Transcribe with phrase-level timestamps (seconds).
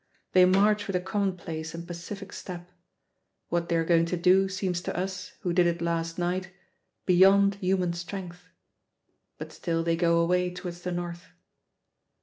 [0.31, 2.71] They march with a commonplace and pacific step.
[3.49, 6.49] What they are going to do seems to us, who did it last night,
[7.05, 8.45] beyond human strength.
[9.37, 11.27] But still they go away towards the north.